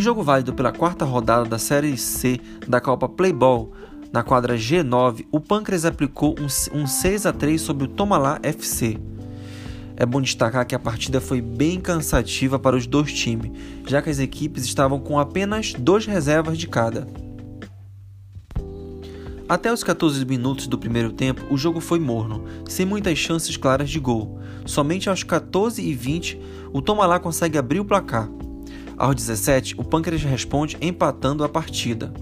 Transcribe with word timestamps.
jogo 0.00 0.22
válido 0.22 0.54
pela 0.54 0.72
quarta 0.72 1.04
rodada 1.04 1.44
da 1.44 1.58
Série 1.58 1.98
C 1.98 2.40
da 2.66 2.80
Copa 2.80 3.08
Playball, 3.08 3.72
na 4.12 4.22
quadra 4.22 4.56
G9, 4.56 5.26
o 5.32 5.40
Pâncreas 5.40 5.84
aplicou 5.84 6.34
um 6.72 6.86
6 6.86 7.26
a 7.26 7.32
3 7.32 7.60
sobre 7.60 7.84
o 7.84 7.88
Tomalá 7.88 8.38
FC. 8.42 8.98
É 9.96 10.04
bom 10.04 10.20
destacar 10.20 10.66
que 10.66 10.74
a 10.74 10.78
partida 10.78 11.20
foi 11.20 11.40
bem 11.40 11.80
cansativa 11.80 12.58
para 12.58 12.76
os 12.76 12.86
dois 12.86 13.12
times, 13.12 13.50
já 13.86 14.02
que 14.02 14.10
as 14.10 14.18
equipes 14.18 14.64
estavam 14.64 14.98
com 14.98 15.18
apenas 15.18 15.72
duas 15.72 16.06
reservas 16.06 16.58
de 16.58 16.68
cada. 16.68 17.06
Até 19.48 19.72
os 19.72 19.84
14 19.84 20.24
minutos 20.24 20.66
do 20.66 20.78
primeiro 20.78 21.12
tempo, 21.12 21.42
o 21.50 21.56
jogo 21.58 21.80
foi 21.80 21.98
morno, 21.98 22.44
sem 22.68 22.86
muitas 22.86 23.18
chances 23.18 23.56
claras 23.56 23.90
de 23.90 24.00
gol. 24.00 24.38
Somente 24.64 25.08
aos 25.08 25.22
14 25.22 25.82
e 25.82 25.94
20, 25.94 26.40
o 26.72 26.80
Tomalá 26.80 27.18
consegue 27.18 27.58
abrir 27.58 27.80
o 27.80 27.84
placar. 27.84 28.30
Aos 28.96 29.14
17, 29.16 29.74
o 29.78 29.84
Pâncreas 29.84 30.22
responde 30.22 30.76
empatando 30.80 31.44
a 31.44 31.48
partida. 31.48 32.12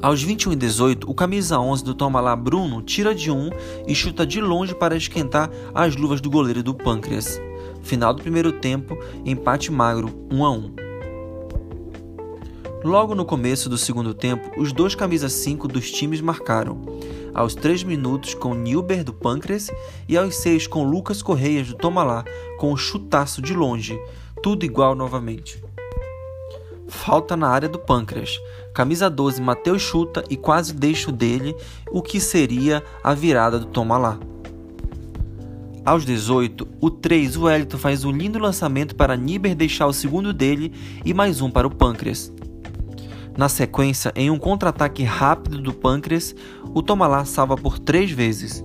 Aos 0.00 0.20
21 0.20 0.52
e 0.52 0.56
18, 0.56 1.08
o 1.08 1.14
camisa 1.14 1.60
11 1.60 1.84
do 1.84 1.94
Tomalá 1.94 2.34
Bruno 2.34 2.82
tira 2.82 3.14
de 3.14 3.30
um 3.30 3.50
e 3.86 3.94
chuta 3.94 4.26
de 4.26 4.40
longe 4.40 4.74
para 4.74 4.96
esquentar 4.96 5.48
as 5.72 5.94
luvas 5.94 6.20
do 6.20 6.28
goleiro 6.28 6.62
do 6.62 6.74
Pâncreas. 6.74 7.40
Final 7.82 8.12
do 8.12 8.22
primeiro 8.22 8.52
tempo, 8.52 8.98
empate 9.24 9.70
magro, 9.70 10.26
1 10.30 10.44
a 10.44 10.50
1. 10.50 10.81
Logo 12.84 13.14
no 13.14 13.24
começo 13.24 13.68
do 13.68 13.78
segundo 13.78 14.12
tempo, 14.12 14.60
os 14.60 14.72
dois 14.72 14.96
camisas 14.96 15.32
5 15.34 15.68
dos 15.68 15.88
times 15.92 16.20
marcaram. 16.20 16.82
Aos 17.32 17.54
3 17.54 17.84
minutos 17.84 18.34
com 18.34 18.54
Nilber 18.54 19.04
do 19.04 19.12
Pâncreas 19.12 19.70
e 20.08 20.16
aos 20.16 20.34
6 20.36 20.66
com 20.66 20.82
Lucas 20.82 21.22
Correias 21.22 21.68
do 21.68 21.74
Tomalá 21.74 22.24
com 22.58 22.72
o 22.72 22.76
chutaço 22.76 23.40
de 23.40 23.54
longe, 23.54 23.96
tudo 24.42 24.64
igual 24.64 24.96
novamente. 24.96 25.62
Falta 26.88 27.36
na 27.36 27.48
área 27.48 27.68
do 27.68 27.78
Pâncreas. 27.78 28.40
Camisa 28.74 29.08
12, 29.08 29.40
Mateus 29.40 29.80
chuta 29.80 30.24
e 30.28 30.36
quase 30.36 30.74
deixa 30.74 31.12
dele 31.12 31.54
o 31.88 32.02
que 32.02 32.18
seria 32.18 32.82
a 33.04 33.14
virada 33.14 33.60
do 33.60 33.66
Tomalá. 33.66 34.18
Aos 35.84 36.04
18, 36.04 36.66
o 36.80 36.90
3, 36.90 37.36
o 37.36 37.44
Wellington 37.44 37.78
faz 37.78 38.04
um 38.04 38.10
lindo 38.10 38.40
lançamento 38.40 38.96
para 38.96 39.16
Niber 39.16 39.54
deixar 39.54 39.86
o 39.86 39.92
segundo 39.92 40.32
dele 40.32 40.72
e 41.04 41.14
mais 41.14 41.40
um 41.40 41.48
para 41.48 41.66
o 41.66 41.74
Pâncreas. 41.74 42.32
Na 43.36 43.48
sequência, 43.48 44.12
em 44.14 44.30
um 44.30 44.38
contra-ataque 44.38 45.02
rápido 45.02 45.58
do 45.58 45.72
Pâncreas, 45.72 46.34
o 46.74 46.82
Tomalá 46.82 47.24
salva 47.24 47.56
por 47.56 47.78
três 47.78 48.10
vezes. 48.10 48.62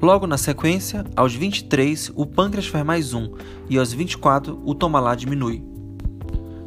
Logo 0.00 0.26
na 0.26 0.38
sequência, 0.38 1.04
aos 1.14 1.34
23, 1.34 2.12
o 2.14 2.24
Pâncreas 2.24 2.66
faz 2.66 2.84
mais 2.84 3.12
um 3.12 3.30
e 3.68 3.78
aos 3.78 3.92
24, 3.92 4.60
o 4.64 4.74
Tomalá 4.74 5.14
diminui. 5.14 5.62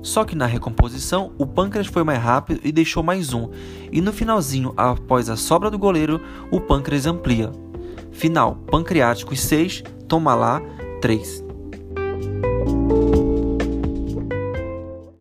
Só 0.03 0.23
que 0.23 0.35
na 0.35 0.45
recomposição, 0.45 1.31
o 1.39 1.47
Pâncreas 1.47 1.87
foi 1.87 2.03
mais 2.03 2.21
rápido 2.21 2.61
e 2.63 2.71
deixou 2.71 3.01
mais 3.01 3.33
um, 3.33 3.49
e 3.91 3.99
no 3.99 4.13
finalzinho, 4.13 4.71
após 4.77 5.29
a 5.29 5.35
sobra 5.35 5.71
do 5.71 5.79
goleiro, 5.79 6.21
o 6.51 6.61
Pâncreas 6.61 7.07
amplia. 7.07 7.51
Final: 8.11 8.57
Pancreáticos 8.69 9.41
6, 9.41 9.83
Tomalá 10.07 10.61
3. 11.01 11.44